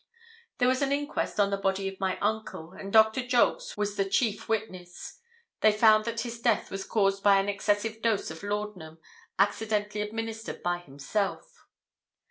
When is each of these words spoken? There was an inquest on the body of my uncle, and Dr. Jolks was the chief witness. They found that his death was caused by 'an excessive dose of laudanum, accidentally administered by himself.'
There 0.57 0.67
was 0.67 0.81
an 0.81 0.91
inquest 0.91 1.39
on 1.39 1.51
the 1.51 1.57
body 1.57 1.87
of 1.87 1.99
my 1.99 2.17
uncle, 2.21 2.71
and 2.71 2.91
Dr. 2.91 3.23
Jolks 3.23 3.77
was 3.77 3.97
the 3.97 4.09
chief 4.09 4.49
witness. 4.49 5.19
They 5.59 5.71
found 5.71 6.05
that 6.05 6.21
his 6.21 6.39
death 6.41 6.71
was 6.71 6.85
caused 6.85 7.21
by 7.21 7.37
'an 7.37 7.47
excessive 7.49 8.01
dose 8.01 8.31
of 8.31 8.41
laudanum, 8.41 8.97
accidentally 9.37 10.01
administered 10.01 10.63
by 10.63 10.79
himself.' 10.79 11.67